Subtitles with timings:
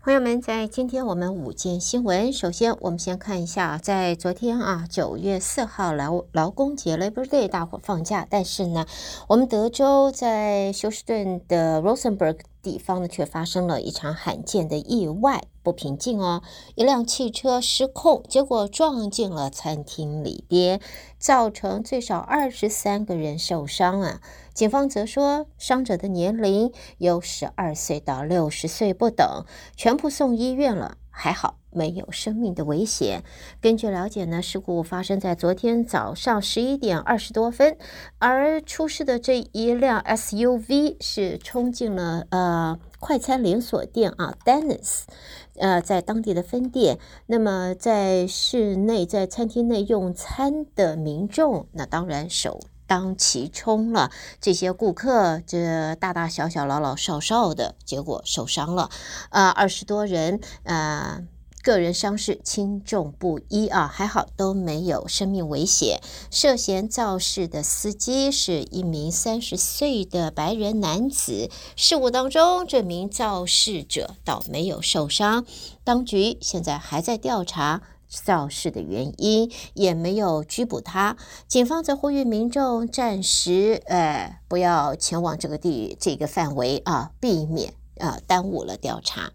[0.00, 8.86] 朋友们，在今天我们午间新闻，首先我们先看一下，在昨天啊，九月四号劳劳工节 Labor Day，大伙放假，但是呢，
[9.26, 16.42] 我们德州在休斯顿的 Rosenberg 地方呢，却发生了一场罕见的意外，不平静哦，
[16.74, 20.80] 一辆汽车失控，结果撞进了餐厅里边，
[21.18, 24.20] 造成最少二十三个人受伤啊。
[24.52, 29.44] 警方则说，伤者的年龄有十二岁到六十岁不等，
[29.76, 33.22] 全部送医院了，还好没有生命的危险。
[33.60, 37.78] 根据了解呢，事故发生在昨天早上十一点二十多分，
[38.18, 45.02] 而出事的这一辆 SUV 是冲进了呃快餐连锁店啊，Denny's，
[45.56, 46.98] 呃，在当地的分店。
[47.26, 52.58] 那么在室内在餐厅内用餐的民众，那当然首。
[52.88, 58.88] 当其冲了，这些顾客这大大小小、老老少少的，结果受伤了，
[59.28, 61.22] 呃，二十多人，呃，
[61.62, 66.00] 个人伤势轻重不一啊，还好都没有生命危险。
[66.30, 75.44] 涉嫌肇事的司机是一名三十岁的白人男子，事故当中这名肇事者倒没有受伤，
[75.84, 77.82] 当局现在还在调查。
[78.24, 89.32] 肇事的原因也没有拘捕他，警方则呼吁民众暂时呃不要前往这个地这个范围啊，避免啊耽误了调查。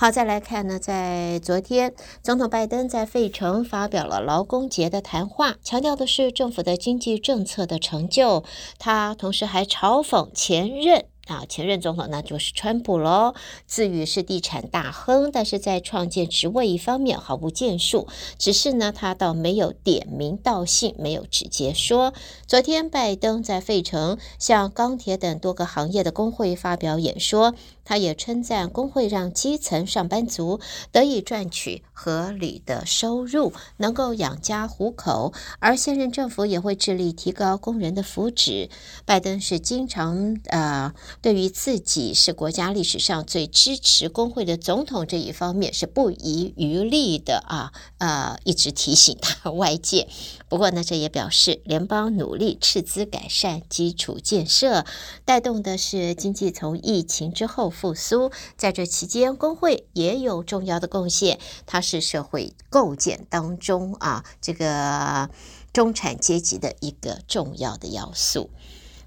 [0.00, 8.44] 好，再来看呢，在昨天，总统拜登在费城发表了劳工节的谈话，强调的是政府的经济政策的成就。
[8.78, 11.06] 他同时还嘲讽前任。
[11.28, 13.34] 啊，前任总统那就是川普喽，
[13.66, 18.08] 自诩是地产大亨，但是在创建职位一方面毫无建树。
[18.38, 22.12] 只是呢，他倒没有点名道姓，没有直接说。
[22.46, 27.54] 昨天拜登在费城向钢铁等多个行业的工会发表演说。
[27.84, 30.60] 他也称赞工会让基层上班族
[30.92, 38.68] 得以赚取合理的收入，能够养家糊口，而现任政府也会致力提高工人的福祉。
[39.06, 50.08] 拜登是经常啊、呃，对于自己是国家历史上最支持工会的总统这一方面是不遗余力的啊、呃，一直提醒他外界。
[50.48, 54.84] 不过呢，这也表示联邦努力斥资改善基础建设，
[55.24, 57.68] 带动的是经济从疫情之后。
[57.78, 61.38] 复苏，在这期间，工会也有重要的贡献。
[61.66, 65.28] 它是社会构建当中啊，这个
[65.72, 68.50] 中产阶级的一个重要的要素。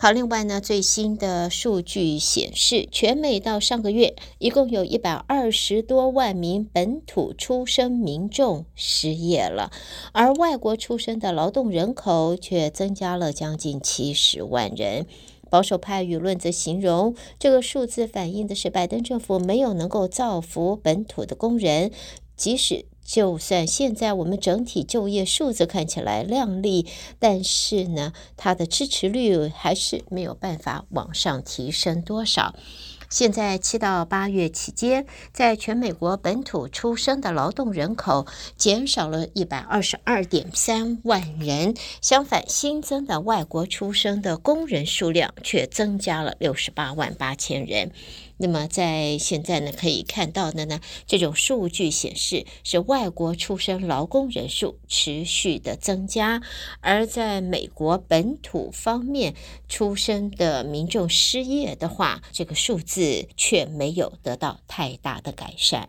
[0.00, 9.72] 好，另外呢，最新的数据显示，全美到上个月，一共有一百二十多万名本土出生民众失业了，
[10.12, 15.04] 而外国出生的劳动人口却增加了将近七十万人。
[15.50, 21.90] 保守派舆论则形容这个数字反映的是拜登政府没有能够造福本土的工人，
[22.36, 26.86] 即使就算现在我们整体就业数字看起来亮丽，
[27.18, 32.54] 但是呢，它的支持率还是没有办法往上提升多少。
[33.08, 38.26] 现在七到八月期间，在全美国本土出生的劳动人口
[38.58, 47.92] 减少了一百二十二点三万人，相反，新增的外国出生的工人数量却增加了六十八万八千人。
[48.38, 56.40] 那么在现在呢，可以看到的呢，这种数据显示是外国出生劳工人数持续的增加，
[56.80, 59.34] 而在美国本土方面
[59.68, 65.88] 出生的民众失业的话，这个数字却没有得到太大的改善。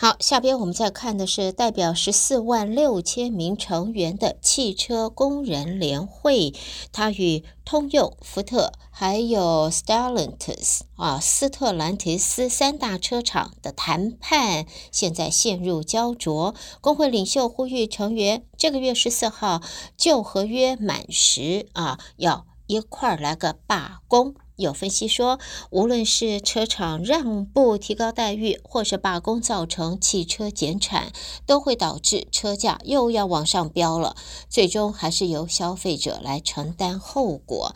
[0.00, 6.54] 好，下边我们再看的是代表十四万六千名成员的汽车工人联会，
[6.92, 16.54] 它与通用、福特还有 Stellantis 啊斯特兰提斯三大车厂的谈判现在陷入胶着。
[16.80, 19.60] 工会领袖呼吁成员这个月十四号
[19.96, 24.36] 旧合约满时啊，要一块儿来个罢工。
[24.58, 25.38] 有分析说，
[25.70, 31.12] 无论是车厂让步提高待遇，或是罢工造成汽车减产，
[31.46, 34.16] 都会导致车价又要往上飙了。
[34.48, 37.74] 最终还是由消费者来承担后果。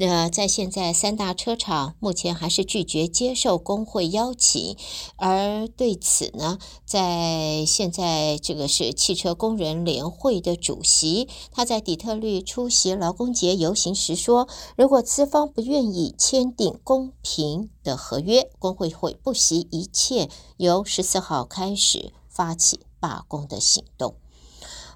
[0.00, 4.74] 呃，在现在三大车厂目前还是拒绝接受工会邀请，
[5.16, 24.14] 而对此呢，在现在这个是汽车工人联会的主席，他在底特律出席劳工节游行时说，如果资方不愿意签订公平的合约，工会会不惜一切，由十四号开始发起罢工的行动。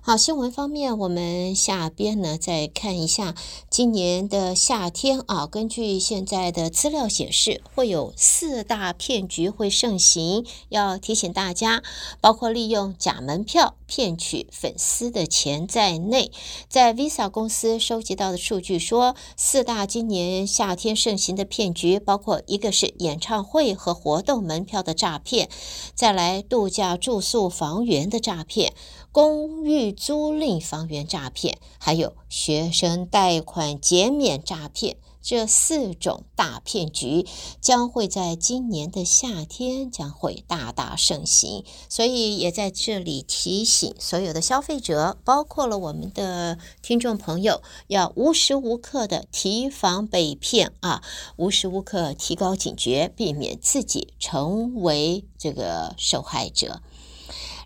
[0.06, 3.34] 好，新闻方面，我们下边呢再看一下
[3.70, 5.46] 今年的夏天啊。
[5.46, 11.82] 根据现在的资料显示，会有四大骗局会盛行，要提醒大家，
[12.20, 16.30] 包括利用假门票骗取粉丝的钱在内。
[16.68, 25.48] 在 Visa 公司收集到的数据说，四大今年夏天盛行的骗局，包括一个是演唱会和活动门票的诈骗，
[25.94, 28.74] 再来度假住宿房源的诈骗。
[29.10, 37.26] 公寓租赁房源诈骗，还有学生贷款减免诈骗，这四种大骗局
[37.60, 41.64] 将会在今年的夏天将会大大盛行。
[41.88, 51.02] 所以也在这里提醒所有的消费者，包括了我们的听众朋友，要无时无刻的提防被骗啊，
[51.36, 56.82] 无时无刻提高警觉，避免自己成为这个受害者。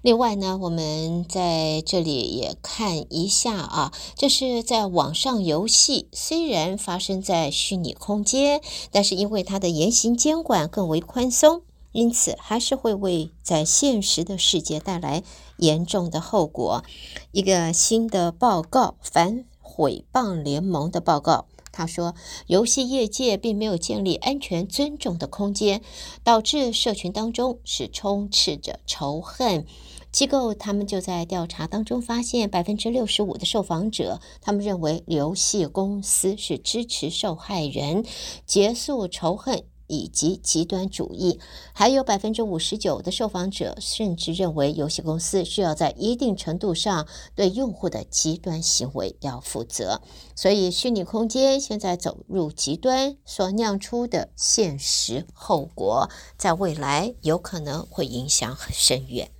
[0.02, 8.60] 另外呢，我们在这里也看一下啊，这是在网上游戏，虽然发生在虚拟空间，
[8.92, 11.62] 但是因为它的言行监管更为宽松，
[11.92, 15.24] 因此还是会为在现实的世界带来
[15.56, 16.84] 严重的后果。
[17.32, 21.46] 一个新的报告，反诽谤联盟的报告，
[21.78, 22.16] 他说，
[22.48, 25.80] 游戏业界并没有建立安全、尊重的空间，
[26.24, 29.64] 导致社群当中是充斥着仇恨。
[30.10, 38.04] 机构他们就在调查当中发现，百分之六十五的受访者，他们认为游戏公司是支持受害人
[38.44, 41.40] 结束仇恨以及极端主义，
[41.72, 50.00] 还有百分之五十九的受访者甚至认为游戏公司需要在一定程度上对用户的极端行为要负责。
[50.36, 59.30] 所以，虚拟空间现在走入极端所酿出的现实后果，在未来有可能会影响很深远。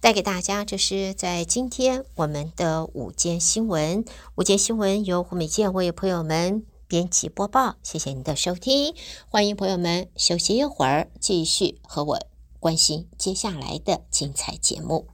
[0.00, 4.04] 带给大家，这是在今天我们的午间新闻。
[4.34, 8.94] 午间新闻由胡美健为朋友们编辑播报，谢谢您的收听。
[9.30, 12.18] 欢迎朋友们休息一会儿，继续和我
[12.60, 15.06] 关心接下来的精彩节目。